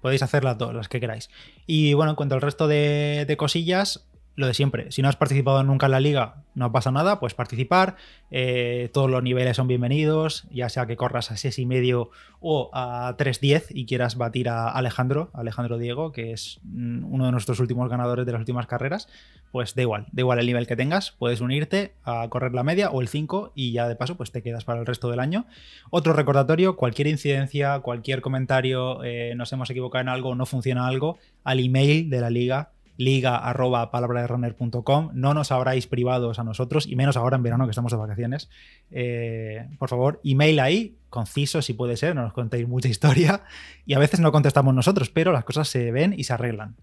podéis 0.02 0.22
hacer 0.22 0.44
las 0.44 0.58
dos, 0.58 0.74
las 0.74 0.88
que 0.88 1.00
queráis. 1.00 1.30
Y 1.66 1.94
bueno, 1.94 2.12
en 2.12 2.16
cuanto 2.16 2.36
al 2.36 2.42
resto 2.42 2.68
de, 2.68 3.26
de 3.28 3.38
cosillas, 3.38 4.08
lo 4.38 4.46
de 4.46 4.54
siempre. 4.54 4.92
Si 4.92 5.02
no 5.02 5.10
has 5.10 5.16
participado 5.16 5.64
nunca 5.64 5.88
en 5.88 5.92
la 5.92 6.00
liga, 6.00 6.44
no 6.54 6.72
pasa 6.72 6.92
nada, 6.92 7.20
puedes 7.20 7.34
participar. 7.34 7.96
Eh, 8.30 8.90
todos 8.94 9.10
los 9.10 9.24
niveles 9.24 9.58
son 9.58 9.68
bienvenidos, 9.68 10.48
ya 10.52 10.70
sea 10.70 10.86
que 10.86 10.96
corras 10.96 11.32
a 11.32 11.38
6 11.38 11.58
y 11.58 11.66
medio 11.66 12.12
o 12.40 12.70
a 12.72 13.16
3.10 13.18 13.66
y 13.72 13.88
quieras 13.88 14.16
batir 14.16 14.48
a 14.48 14.70
Alejandro, 14.70 15.32
Alejandro 15.34 15.80
Diego, 15.80 16.12
que 16.12 16.34
es 16.34 16.60
mm, 16.64 17.12
uno 17.12 17.26
de 17.26 17.32
nuestros 17.32 17.60
últimos 17.60 17.90
ganadores 17.90 18.28
de 18.28 18.32
las 18.32 18.40
últimas 18.40 18.68
carreras, 18.68 19.10
pues 19.52 19.74
da 19.74 19.82
igual, 19.82 20.06
da 20.12 20.22
igual 20.22 20.38
el 20.38 20.46
nivel 20.46 20.68
que 20.68 20.76
tengas, 20.76 21.14
puedes 21.14 21.42
unirte 21.42 21.96
a 22.04 22.28
correr 22.30 22.54
la 22.54 22.62
media 22.62 22.92
o 22.92 23.02
el 23.02 23.08
5 23.08 23.54
y 23.56 23.72
ya 23.72 23.88
de 23.88 23.96
paso 23.96 24.18
pues 24.18 24.32
te 24.32 24.44
quedas 24.44 24.66
para 24.66 24.80
el 24.80 24.86
resto 24.86 25.10
del 25.10 25.20
año. 25.20 25.48
Otro 25.90 26.14
recordatorio, 26.14 26.76
cualquier 26.76 27.08
incidencia, 27.08 27.80
cualquier 27.80 28.22
comentario, 28.22 29.04
eh, 29.04 29.34
nos 29.36 29.52
hemos 29.52 29.72
equivocado 29.72 30.04
en 30.04 30.10
algo, 30.10 30.36
no 30.36 30.46
funciona 30.46 30.88
algo, 30.88 31.18
al 31.44 31.60
email 31.60 32.08
de 32.12 32.22
la 32.22 32.30
liga 32.30 32.70
liga 32.98 33.38
arroba 33.38 33.92
palabraderunner.com. 33.92 35.12
No 35.14 35.34
nos 35.34 35.52
habráis 35.52 35.88
privados 35.88 36.40
a 36.40 36.44
nosotros, 36.44 36.88
y 36.88 36.96
menos 36.96 37.16
ahora 37.18 37.38
en 37.38 37.44
verano 37.44 37.66
que 37.66 37.72
estamos 37.72 37.92
de 37.92 37.98
vacaciones. 37.98 38.50
Eh, 38.92 39.68
por 39.80 39.90
favor, 39.90 40.20
email 40.24 40.60
ahí, 40.60 40.98
conciso 41.10 41.62
si 41.62 41.74
puede 41.74 41.96
ser, 41.98 42.16
no 42.16 42.24
nos 42.24 42.34
contéis 42.34 42.68
mucha 42.68 42.90
historia. 42.90 43.44
Y 43.86 43.94
a 43.94 44.00
veces 44.00 44.20
no 44.20 44.32
contestamos 44.32 44.74
nosotros, 44.74 45.10
pero 45.10 45.32
las 45.32 45.46
cosas 45.46 45.68
se 45.70 45.92
ven 45.92 46.14
y 46.18 46.26
se 46.26 46.34
arreglan. 46.34 46.76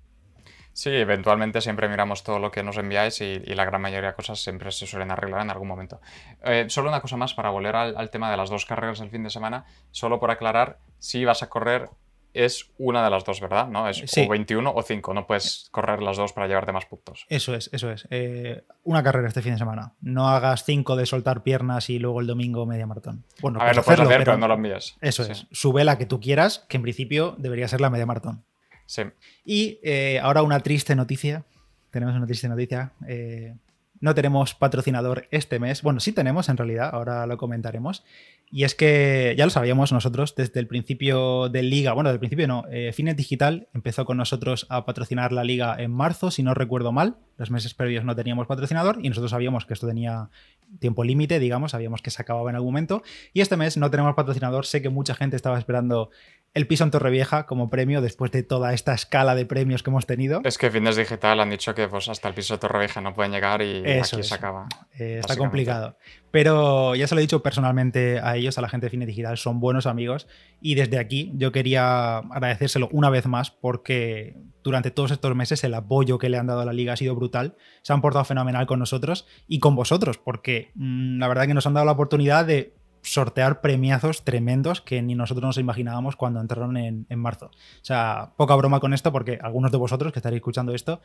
Sí, 0.75 0.90
eventualmente 0.90 1.61
siempre 1.61 1.88
miramos 1.88 2.25
todo 2.25 2.40
lo 2.40 2.50
que 2.50 2.64
nos 2.64 2.76
enviáis 2.78 3.21
y, 3.21 3.38
la 3.38 3.64
gran 3.64 3.80
mayoría 3.80 4.09
de 4.09 4.14
cosas 4.16 4.40
siempre 4.42 4.73
se 4.73 4.88
suelen 4.88 5.12
arreglar 5.12 5.42
en 5.42 5.50
algún 5.50 5.68
momento. 5.68 6.00
Eh, 6.42 6.66
solo 6.68 6.88
una 6.88 7.00
cosa 7.00 7.16
más 7.16 7.33
para 7.33 7.50
volver 7.50 7.76
al, 7.76 8.11
tema 8.11 8.28
de 8.28 8.37
las 8.37 8.50
dos 8.50 8.66
carreras 8.66 8.99
del 8.99 9.09
fin 9.09 9.23
de 9.23 9.30
semana, 9.30 9.66
solo 9.92 10.18
por 10.18 10.33
aclarar, 10.33 10.78
si 10.99 11.25
vas 11.25 11.44
a 11.44 11.49
correr 11.49 11.90
es 12.35 12.71
una 12.79 13.03
de 13.03 13.11
las 13.11 13.25
dos, 13.25 13.41
¿verdad? 13.41 13.69
¿No? 13.69 13.88
Es 13.88 14.05
o 14.19 14.29
21 14.29 14.73
o 14.75 14.83
5, 14.83 15.14
no 15.14 15.26
puedes 15.26 15.69
correr 15.71 16.03
las 16.03 16.17
dos 16.17 16.33
para 16.33 16.49
llevarte 16.49 16.73
más 16.73 16.85
puntos. 16.85 17.25
Eso 17.29 17.55
es, 17.55 17.71
eso 17.73 17.91
es. 17.91 18.07
Eh, 18.11 18.64
una 18.83 19.03
carrera 19.03 19.29
este 19.29 19.41
fin 19.41 19.53
de 19.53 19.59
semana. 19.59 19.93
No 20.00 20.29
hagas 20.29 20.64
5 20.64 20.97
de 20.97 21.07
soltar 21.07 21.43
piernas 21.45 21.88
y 21.88 21.99
luego 21.99 22.21
el 22.21 22.26
domingo 22.26 22.67
media 22.67 22.87
maratón. 22.87 23.25
Bueno, 23.41 23.61
a 23.61 23.64
ver, 23.64 23.76
lo 23.76 23.83
puedes 23.85 24.00
hacer, 24.00 24.19
pero, 24.19 24.37
no 24.37 24.49
lo 24.49 24.55
envíes. 24.55 24.97
Eso 25.00 25.23
es. 25.23 25.47
Sube 25.53 25.85
la 25.85 25.97
que 25.97 26.07
tú 26.07 26.21
quieras, 26.21 26.67
que 26.69 26.76
en 26.76 26.83
principio 26.83 27.37
debería 27.38 27.69
ser 27.69 27.81
la 27.81 27.88
media 27.88 28.05
maratón. 28.05 28.45
Sí. 28.87 29.03
Y 29.45 29.79
eh, 29.83 30.19
ahora 30.21 30.43
una 30.43 30.61
triste 30.61 30.97
noticia. 30.97 31.45
Tenemos 31.91 32.17
una 32.17 32.26
triste 32.26 32.49
noticia. 32.49 32.93
Eh, 33.07 33.55
no 34.00 34.14
tenemos 34.14 34.55
patrocinador 34.55 35.29
este 35.31 35.59
mes. 35.59 35.83
Bueno, 35.83 36.00
sí 36.00 36.12
tenemos 36.12 36.49
en 36.49 36.57
realidad, 36.57 36.91
ahora 36.93 37.26
lo 37.26 37.38
comentaremos. 37.38 38.05
Y 38.50 38.64
es 38.64 38.74
que 38.74 39.34
ya 39.36 39.44
lo 39.44 39.50
sabíamos 39.50 39.92
nosotros 39.92 40.36
desde 40.36 40.60
el 40.60 40.68
principio 40.68 41.48
de 41.48 41.62
liga. 41.62 41.92
Bueno, 41.92 42.10
del 42.10 42.20
principio 42.20 42.46
no. 42.46 42.64
Eh, 42.70 42.92
Fines 42.92 43.16
Digital 43.16 43.68
empezó 43.74 44.04
con 44.04 44.16
nosotros 44.16 44.66
a 44.68 44.84
patrocinar 44.84 45.32
la 45.32 45.42
liga 45.42 45.74
en 45.78 45.90
marzo, 45.90 46.30
si 46.30 46.42
no 46.42 46.54
recuerdo 46.54 46.92
mal. 46.92 47.16
Los 47.36 47.50
meses 47.50 47.74
previos 47.74 48.04
no 48.04 48.14
teníamos 48.14 48.46
patrocinador 48.46 48.98
y 49.02 49.08
nosotros 49.08 49.32
sabíamos 49.32 49.66
que 49.66 49.74
esto 49.74 49.88
tenía 49.88 50.30
tiempo 50.78 51.04
límite, 51.04 51.38
digamos, 51.38 51.72
sabíamos 51.72 52.00
que 52.00 52.10
se 52.10 52.22
acababa 52.22 52.48
en 52.50 52.56
algún 52.56 52.72
momento. 52.72 53.02
Y 53.32 53.40
este 53.40 53.56
mes 53.56 53.76
no 53.76 53.90
tenemos 53.90 54.14
patrocinador. 54.14 54.66
Sé 54.66 54.82
que 54.82 54.88
mucha 54.88 55.14
gente 55.14 55.34
estaba 55.36 55.58
esperando 55.58 56.10
el 56.54 56.68
piso 56.68 56.84
en 56.84 56.92
Torrevieja 56.92 57.46
como 57.46 57.68
premio 57.68 58.00
después 58.00 58.30
de 58.30 58.44
toda 58.44 58.72
esta 58.72 58.94
escala 58.94 59.34
de 59.34 59.46
premios 59.46 59.82
que 59.82 59.90
hemos 59.90 60.06
tenido. 60.06 60.40
Es 60.44 60.58
que 60.58 60.70
Fitness 60.70 60.96
Digital 60.96 61.40
han 61.40 61.50
dicho 61.50 61.74
que 61.74 61.88
pues, 61.88 62.08
hasta 62.08 62.28
el 62.28 62.34
piso 62.34 62.54
de 62.54 62.58
Torrevieja 62.58 63.00
no 63.00 63.14
pueden 63.14 63.32
llegar 63.32 63.62
y 63.62 63.84
aquí 63.84 64.22
se 64.22 64.34
acaba. 64.34 64.68
Eh, 64.96 65.18
está 65.18 65.36
complicado. 65.36 65.96
Pero 66.35 66.97
ya 66.97 67.07
se 67.07 67.14
lo 67.14 67.21
he 67.21 67.23
dicho 67.23 67.45
personalmente 67.45 68.19
a 68.19 68.35
ellos, 68.35 68.59
a 68.59 68.61
la 68.61 68.69
gente 68.69 68.87
de 68.87 68.91
Fitness 68.91 69.07
Digital, 69.07 69.38
son 69.38 69.61
buenos 69.61 69.87
amigos 69.87 70.26
y 70.61 70.75
desde 70.75 70.99
aquí 70.99 71.31
yo 71.37 71.53
quería 71.53 72.17
agradecérselo 72.17 72.88
una 72.91 73.09
vez 73.09 73.26
más 73.26 73.53
porque 73.53 74.37
durante 74.64 74.91
todos 74.91 75.12
estos 75.12 75.33
meses 75.37 75.62
el 75.62 75.75
apoyo 75.75 76.19
que 76.19 76.29
le 76.29 76.37
han 76.37 76.49
dado 76.49 76.62
a 76.62 76.64
la 76.64 76.73
liga 76.73 76.95
ha 76.95 76.97
sido 76.97 77.14
brutal. 77.14 77.55
Se 77.83 77.93
han 77.93 78.00
portado 78.00 78.25
fenomenal 78.25 78.67
con 78.67 78.81
nosotros 78.81 79.29
y 79.47 79.61
con 79.61 79.76
vosotros 79.76 80.19
porque 80.19 80.73
mm, 80.75 81.21
la 81.21 81.29
verdad 81.29 81.47
que 81.47 81.55
nos 81.55 81.69
han 81.69 81.75
dado 81.75 81.87
la 81.87 81.93
oportunidad 81.93 82.45
de 82.45 82.75
sortear 83.04 83.61
premiazos 83.61 84.25
tremendos 84.25 84.80
que 84.80 85.02
ni 85.02 85.14
nosotros 85.14 85.44
nos 85.44 85.58
imaginábamos 85.58 86.16
cuando 86.16 86.40
entraron 86.40 86.76
en, 86.76 87.06
marzo. 87.16 87.46
O 87.46 87.84
sea, 87.84 88.32
poca 88.37 88.54
broma 88.56 88.80
con 88.80 88.94
esto 88.94 89.12
porque 89.12 89.38
algunos 89.40 89.70
de 89.70 89.78
vosotros 89.78 90.12
que 90.12 90.18
estaréis 90.18 90.40
escuchando 90.40 90.75
esto 90.75 91.00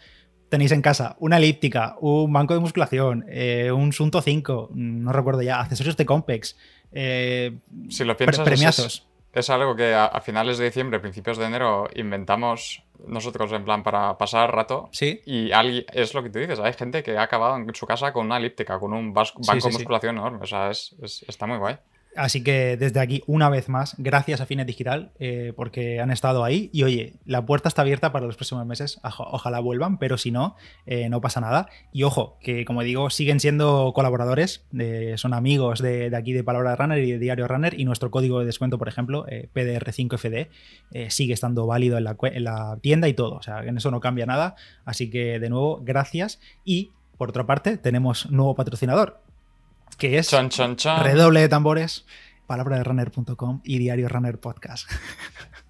tenéis 0.48 0.72
en 0.72 0.82
casa 0.82 1.15
una 1.20 1.38
elíptica, 1.38 1.96
un 2.00 2.32
banco 2.32 2.53
de 2.53 2.62
musculación, 2.62 3.25
eh, 3.29 3.72
un 3.72 3.94
Sunto 3.94 4.22
5, 4.22 4.72
no 4.74 5.12
recuerdo 5.12 5.41
ya, 5.41 5.60
accesorios 5.60 5.98
de 5.98 6.06
Compex. 6.06 6.58
Eh, 6.91 7.60
si 7.89 8.03
lo 8.03 8.15
piensas, 8.18 8.46
premiazos. 8.46 9.06
Es, 9.34 9.50
algo 9.50 9.75
que 9.75 9.94
a, 9.94 10.20
finales 10.22 10.58
de 10.58 10.65
diciembre, 10.65 11.00
principios 11.00 11.38
de 11.38 11.46
enero, 11.46 11.88
inventamos 11.96 12.84
nosotros 13.08 13.51
en 13.51 13.63
plan 13.63 13.84
para 13.84 14.18
pasar 14.18 14.53
rato. 14.53 14.89
Sí. 14.91 15.22
Y 15.25 15.51
es 15.94 16.13
lo 16.13 16.24
que 16.24 16.29
tú 16.29 16.39
dices, 16.39 16.60
hay 16.60 16.74
gente 16.74 17.03
que 17.03 17.18
ha 17.18 17.24
acabado 17.24 17.58
en 17.58 17.75
su 17.75 17.86
casa 17.86 18.12
con 18.12 18.25
una 18.25 18.38
elíptica, 18.38 18.79
con 18.79 18.94
un 18.94 19.13
banco 19.13 19.41
de 19.41 19.72
musculación 19.72 20.18
enorme. 20.18 20.39
O 20.41 20.48
sea, 20.48 20.72
está 20.72 21.46
muy 21.46 21.58
guay. 21.58 21.77
Así 22.20 22.44
que 22.44 22.76
desde 22.76 23.00
aquí, 23.00 23.24
una 23.28 23.50
vez 23.50 23.70
más, 23.70 23.96
gracias 23.98 24.42
a 24.42 24.46
Fines 24.46 24.68
Digital 24.68 25.14
eh, 25.20 25.54
porque 25.56 26.02
han 26.02 26.12
estado 26.12 26.44
ahí. 26.44 26.70
Y 26.74 26.84
oye, 26.84 27.14
la 27.26 27.46
puerta 27.46 27.70
está 27.70 27.82
abierta 27.82 28.12
para 28.12 28.26
los 28.26 28.36
próximos 28.36 28.66
meses. 28.66 29.00
Ojalá 29.04 29.62
vuelvan, 29.62 29.98
pero 30.00 30.18
si 30.18 30.30
no, 30.30 30.58
eh, 30.86 31.08
no 31.08 31.22
pasa 31.22 31.40
nada. 31.40 31.70
Y 31.94 32.04
ojo, 32.04 32.38
que 32.42 32.66
como 32.66 32.84
digo, 32.84 33.10
siguen 33.10 33.40
siendo 33.40 33.94
colaboradores, 33.96 34.66
son 35.16 35.34
amigos 35.34 35.80
de, 35.80 36.14
aquí 36.14 36.34
de 36.34 36.44
Palabra 36.44 36.76
Runner 36.76 37.02
y 37.02 37.14
de 37.14 37.20
Diario 37.20 37.48
Runner. 37.48 37.80
Y 37.80 37.86
nuestro 37.86 38.12
código 38.12 38.42
de 38.42 38.46
descuento, 38.46 38.78
por 38.78 38.90
ejemplo, 38.90 39.26
eh, 39.30 39.48
PDR5FD, 39.54 40.50
sigue 41.10 41.34
estando 41.34 41.68
válido 41.68 41.98
en 41.98 42.04
la, 42.04 42.18
en 42.22 42.44
la 42.44 42.80
tienda 42.82 43.08
y 43.08 43.14
todo. 43.14 43.36
O 43.36 43.42
sea, 43.42 43.64
en 43.64 43.78
eso 43.78 43.92
no 43.92 44.02
cambia 44.02 44.26
nada. 44.26 44.56
Así 44.84 45.10
que 45.10 45.40
de 45.40 45.50
nuevo, 45.50 45.80
gracias. 45.86 46.42
Y 46.66 46.92
por 47.18 47.30
otra 47.30 47.46
parte, 47.46 47.78
tenemos 47.78 48.30
nuevo 48.30 48.56
patrocinador 48.56 49.22
que 49.98 50.17
es 50.17 50.31
redoble 50.31 51.41
de 51.41 51.50
tambores, 51.50 52.05
palabra 52.48 52.77
de 52.77 52.84
runner.com 52.84 53.62
y 53.63 53.77
diario 53.79 54.10
runner 54.10 54.39
podcast. 54.39 54.89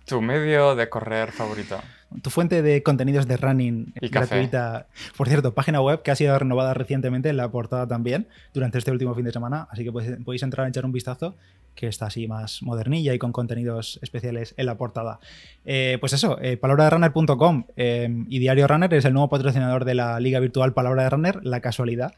Tu 0.09 0.21
medio 0.23 0.75
de 0.75 0.89
correr 0.89 1.31
favorito. 1.31 1.79
Tu 2.23 2.31
fuente 2.31 2.63
de 2.63 2.81
contenidos 2.81 3.27
de 3.27 3.37
running 3.37 3.93
y 4.01 4.07
gratuita. 4.07 4.87
Por 5.15 5.27
cierto, 5.27 5.53
página 5.53 5.81
web 5.81 6.01
que 6.01 6.09
ha 6.09 6.15
sido 6.15 6.37
renovada 6.39 6.73
recientemente, 6.73 7.29
en 7.29 7.37
la 7.37 7.51
portada 7.51 7.87
también, 7.87 8.27
durante 8.51 8.79
este 8.79 8.89
último 8.89 9.13
fin 9.13 9.25
de 9.25 9.31
semana. 9.31 9.67
Así 9.69 9.83
que 9.83 9.91
podéis, 9.91 10.41
entrar 10.41 10.65
a 10.65 10.69
echar 10.69 10.83
un 10.83 10.91
vistazo, 10.91 11.35
que 11.75 11.85
está 11.85 12.07
así 12.07 12.27
más 12.27 12.63
modernilla 12.63 13.13
y 13.13 13.19
con 13.19 13.31
contenidos 13.31 13.99
especiales 14.01 14.55
en 14.57 14.65
la 14.65 14.79
portada. 14.79 15.19
Eh, 15.63 15.97
pues 15.99 16.13
eso, 16.13 16.39
eh, 16.41 16.57
runner.com 16.59 17.65
eh, 17.77 18.09
y 18.29 18.39
Diario 18.39 18.67
Runner 18.67 18.91
es 18.95 19.05
el 19.05 19.13
nuevo 19.13 19.29
patrocinador 19.29 19.85
de 19.85 19.93
la 19.93 20.19
Liga 20.19 20.39
Virtual 20.39 20.73
Palabra 20.73 21.03
de 21.03 21.09
Runner, 21.11 21.39
la 21.45 21.61
casualidad. 21.61 22.15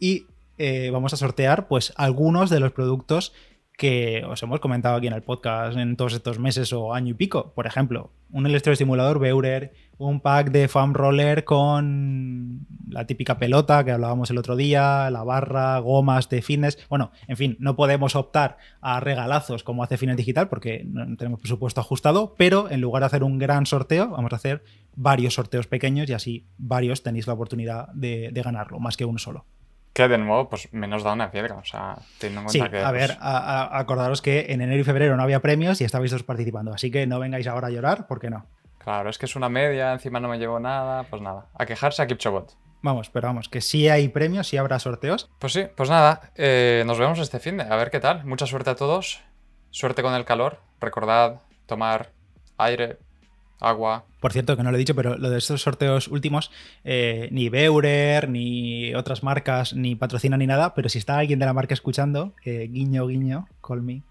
Y 0.00 0.28
eh, 0.58 0.90
vamos 0.90 1.12
a 1.12 1.16
sortear 1.16 1.68
pues 1.68 1.92
algunos 1.96 2.50
de 2.50 2.60
los 2.60 2.72
productos 2.72 3.32
que 3.76 4.22
os 4.28 4.40
hemos 4.42 4.60
comentado 4.60 4.96
aquí 4.96 5.08
en 5.08 5.14
el 5.14 5.22
podcast 5.22 5.76
en 5.76 5.96
todos 5.96 6.14
estos 6.14 6.38
meses 6.38 6.72
o 6.72 6.94
año 6.94 7.10
y 7.10 7.14
pico. 7.14 7.52
Por 7.54 7.66
ejemplo, 7.66 8.12
un 8.30 8.46
electroestimulador 8.46 9.18
Beurer, 9.18 9.72
un 9.98 10.20
pack 10.20 10.50
de 10.52 10.68
foam 10.68 10.94
roller 10.94 11.44
con 11.44 12.66
la 12.88 13.06
típica 13.06 13.38
pelota 13.38 13.84
que 13.84 13.90
hablábamos 13.90 14.30
el 14.30 14.38
otro 14.38 14.54
día, 14.54 15.10
la 15.10 15.24
barra, 15.24 15.78
gomas 15.80 16.28
de 16.28 16.40
fitness. 16.40 16.78
Bueno, 16.88 17.10
en 17.26 17.36
fin, 17.36 17.56
no 17.58 17.74
podemos 17.74 18.14
optar 18.14 18.58
a 18.80 19.00
regalazos 19.00 19.64
como 19.64 19.82
hace 19.82 19.96
Fitness 19.96 20.18
Digital 20.18 20.48
porque 20.48 20.84
no 20.86 21.16
tenemos 21.16 21.40
presupuesto 21.40 21.80
ajustado, 21.80 22.34
pero 22.38 22.70
en 22.70 22.80
lugar 22.80 23.02
de 23.02 23.06
hacer 23.06 23.24
un 23.24 23.38
gran 23.38 23.66
sorteo, 23.66 24.10
vamos 24.10 24.32
a 24.32 24.36
hacer 24.36 24.62
varios 24.94 25.34
sorteos 25.34 25.66
pequeños 25.66 26.08
y 26.08 26.12
así 26.12 26.46
varios 26.58 27.02
tenéis 27.02 27.26
la 27.26 27.32
oportunidad 27.32 27.88
de 27.88 28.30
ganarlo, 28.44 28.78
más 28.78 28.96
que 28.96 29.04
uno 29.04 29.18
solo 29.18 29.46
que 29.94 30.08
de 30.08 30.18
nuevo, 30.18 30.50
pues 30.50 30.70
menos 30.72 31.04
da 31.04 31.12
una 31.12 31.30
piedra. 31.30 31.54
O 31.54 31.64
sea, 31.64 31.96
teniendo 32.18 32.40
en 32.40 32.58
cuenta 32.58 32.78
sí, 32.78 32.84
A 32.84 32.90
ver, 32.90 33.10
pues 33.10 33.18
acordaros 33.20 34.20
que 34.20 34.46
en 34.50 34.60
enero 34.60 34.80
y 34.80 34.84
febrero 34.84 35.16
no 35.16 35.22
había 35.22 35.40
premios 35.40 35.80
y 35.80 35.84
estabais 35.84 36.10
todos 36.10 36.24
participando. 36.24 36.74
Así 36.74 36.90
que 36.90 37.06
no 37.06 37.20
vengáis 37.20 37.46
ahora 37.46 37.68
a 37.68 37.70
llorar, 37.70 38.06
porque 38.06 38.28
no. 38.28 38.44
Claro, 38.78 39.08
es 39.08 39.16
que 39.16 39.24
es 39.24 39.36
una 39.36 39.48
media, 39.48 39.92
encima 39.92 40.20
no 40.20 40.28
me 40.28 40.38
llevo 40.38 40.60
nada, 40.60 41.04
pues 41.04 41.22
nada. 41.22 41.46
A 41.54 41.64
quejarse 41.64 42.02
a 42.02 42.06
Kipchobot. 42.06 42.54
Vamos, 42.82 43.08
pero 43.08 43.28
vamos, 43.28 43.48
que 43.48 43.62
sí 43.62 43.88
hay 43.88 44.08
premios, 44.08 44.48
sí 44.48 44.58
habrá 44.58 44.78
sorteos. 44.78 45.30
Pues 45.38 45.54
sí, 45.54 45.64
pues 45.74 45.88
nada, 45.88 46.32
eh, 46.34 46.82
nos 46.86 46.98
vemos 46.98 47.18
este 47.18 47.38
fin 47.38 47.56
de. 47.56 47.62
A 47.62 47.76
ver 47.76 47.90
qué 47.90 48.00
tal. 48.00 48.26
Mucha 48.26 48.46
suerte 48.46 48.70
a 48.70 48.74
todos. 48.74 49.22
Suerte 49.70 50.02
con 50.02 50.12
el 50.12 50.26
calor. 50.26 50.58
Recordad 50.80 51.40
tomar 51.66 52.10
aire, 52.58 52.98
agua. 53.66 54.04
Por 54.20 54.32
cierto, 54.32 54.56
que 54.56 54.62
no 54.62 54.70
lo 54.70 54.76
he 54.76 54.78
dicho, 54.78 54.94
pero 54.94 55.16
lo 55.16 55.30
de 55.30 55.38
estos 55.38 55.62
sorteos 55.62 56.08
últimos, 56.08 56.50
eh, 56.84 57.28
ni 57.30 57.48
Beurer, 57.48 58.28
ni 58.28 58.94
otras 58.94 59.22
marcas, 59.22 59.74
ni 59.74 59.94
patrocina 59.94 60.36
ni 60.36 60.46
nada, 60.46 60.74
pero 60.74 60.88
si 60.88 60.98
está 60.98 61.18
alguien 61.18 61.38
de 61.38 61.46
la 61.46 61.52
marca 61.52 61.74
escuchando, 61.74 62.32
guiño, 62.44 63.06
guiño, 63.06 63.48
call 63.66 63.82
me. 63.82 64.02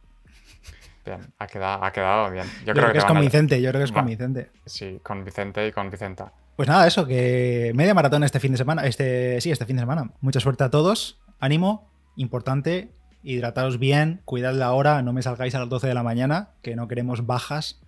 Bien, 1.06 1.20
ha 1.38 1.48
quedado, 1.48 1.84
ha 1.84 1.92
quedado 1.92 2.32
bien. 2.32 2.46
Yo, 2.66 2.74
creo, 2.74 2.92
que, 2.92 2.98
es 2.98 3.06
con 3.06 3.20
Vicente, 3.20 3.62
yo 3.62 3.70
creo 3.70 3.82
que 3.82 3.86
es 3.86 3.92
con 3.92 4.06
Vicente. 4.06 4.50
Sí, 4.66 5.00
con 5.04 5.26
Vicente 5.26 5.68
y 5.68 5.72
con 5.72 5.90
Vicenta. 5.90 6.32
Pues 6.56 6.70
nada, 6.70 6.88
eso, 6.88 7.06
que 7.06 7.72
media 7.76 7.94
maratón 7.94 8.24
este 8.24 8.40
fin 8.40 8.52
de 8.52 8.58
semana, 8.58 8.86
este, 8.86 9.42
sí, 9.42 9.52
este 9.52 9.66
fin 9.66 9.76
de 9.76 9.82
semana. 9.82 10.12
Mucha 10.22 10.40
suerte 10.40 10.64
a 10.64 10.70
todos, 10.70 11.20
ánimo, 11.40 11.90
importante, 12.16 12.92
hidrataos 13.24 13.80
bien, 13.80 14.22
cuidad 14.24 14.54
la 14.54 14.72
hora, 14.72 15.02
no 15.02 15.14
me 15.14 15.24
salgáis 15.24 15.56
a 15.56 15.60
las 15.60 15.70
12 15.70 15.88
de 15.88 15.94
la 15.94 16.04
mañana, 16.04 16.50
que 16.62 16.76
no 16.76 16.88
queremos 16.88 17.26
bajas 17.26 17.82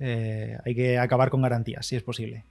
eh, 0.00 0.58
hay 0.64 0.74
que 0.74 0.98
acabar 0.98 1.30
con 1.30 1.42
garantías, 1.42 1.86
si 1.86 1.96
es 1.96 2.02
posible. 2.02 2.44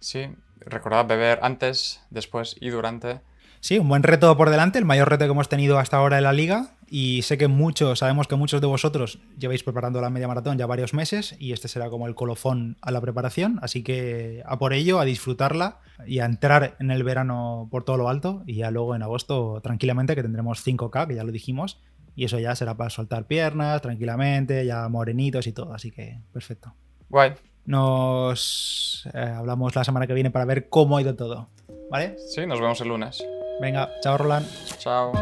Sí, 0.00 0.28
recordad 0.60 1.06
beber 1.06 1.40
antes, 1.42 2.02
después 2.10 2.56
y 2.60 2.70
durante. 2.70 3.20
Sí, 3.60 3.78
un 3.78 3.88
buen 3.88 4.02
reto 4.02 4.36
por 4.36 4.50
delante, 4.50 4.78
el 4.78 4.84
mayor 4.84 5.08
reto 5.08 5.24
que 5.24 5.30
hemos 5.30 5.48
tenido 5.48 5.78
hasta 5.78 5.96
ahora 5.96 6.18
en 6.18 6.24
la 6.24 6.32
liga. 6.32 6.70
Y 6.88 7.22
sé 7.22 7.36
que 7.36 7.48
muchos, 7.48 7.98
sabemos 7.98 8.28
que 8.28 8.36
muchos 8.36 8.60
de 8.60 8.68
vosotros 8.68 9.18
lleváis 9.38 9.64
preparando 9.64 10.00
la 10.00 10.08
media 10.08 10.28
maratón 10.28 10.56
ya 10.56 10.66
varios 10.66 10.94
meses 10.94 11.34
y 11.40 11.52
este 11.52 11.66
será 11.66 11.90
como 11.90 12.06
el 12.06 12.14
colofón 12.14 12.76
a 12.80 12.92
la 12.92 13.00
preparación. 13.00 13.58
Así 13.60 13.82
que 13.82 14.44
a 14.46 14.56
por 14.58 14.72
ello, 14.72 15.00
a 15.00 15.04
disfrutarla 15.04 15.80
y 16.06 16.20
a 16.20 16.26
entrar 16.26 16.76
en 16.78 16.92
el 16.92 17.02
verano 17.02 17.66
por 17.72 17.82
todo 17.82 17.96
lo 17.96 18.08
alto. 18.08 18.44
Y 18.46 18.56
ya 18.56 18.70
luego 18.70 18.94
en 18.94 19.02
agosto, 19.02 19.60
tranquilamente, 19.62 20.14
que 20.14 20.22
tendremos 20.22 20.64
5K, 20.64 21.08
que 21.08 21.16
ya 21.16 21.24
lo 21.24 21.32
dijimos, 21.32 21.80
y 22.16 22.24
eso 22.24 22.38
ya 22.40 22.56
será 22.56 22.76
para 22.76 22.90
soltar 22.90 23.26
piernas 23.26 23.82
tranquilamente, 23.82 24.66
ya 24.66 24.88
morenitos 24.88 25.46
y 25.46 25.52
todo, 25.52 25.72
así 25.72 25.92
que 25.92 26.18
perfecto. 26.32 26.74
Guay. 27.08 27.34
Nos 27.66 29.08
eh, 29.12 29.18
hablamos 29.18 29.76
la 29.76 29.84
semana 29.84 30.06
que 30.06 30.14
viene 30.14 30.30
para 30.30 30.44
ver 30.44 30.68
cómo 30.68 30.96
ha 30.96 31.02
ido 31.02 31.14
todo. 31.14 31.48
¿Vale? 31.90 32.16
Sí, 32.18 32.46
nos 32.46 32.60
vemos 32.60 32.80
el 32.80 32.88
lunes. 32.88 33.24
Venga, 33.60 33.90
chao 34.02 34.18
Roland. 34.18 34.46
Chao. 34.78 35.12